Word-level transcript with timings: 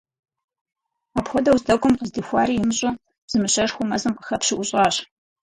Апхуэдэу 1.19 1.59
здэкӏуэм 1.61 1.93
къыздихуари 1.99 2.57
имыцӏыхуу, 2.59 3.01
зы 3.31 3.37
мыщэшхуэ 3.41 3.83
мэзым 3.89 4.13
къыхэпщу 4.15 4.57
ӏущӏащ. 4.57 4.95